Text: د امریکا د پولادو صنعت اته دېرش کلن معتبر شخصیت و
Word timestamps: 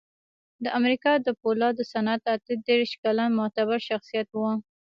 د 0.63 0.65
امریکا 0.79 1.11
د 1.25 1.27
پولادو 1.41 1.83
صنعت 1.93 2.23
اته 2.35 2.53
دېرش 2.67 2.91
کلن 3.03 3.29
معتبر 3.39 3.77
شخصیت 3.89 4.27
و 4.33 4.41